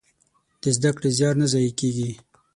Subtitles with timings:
[0.61, 2.11] د زده کړې زيار نه ضايع کېږي.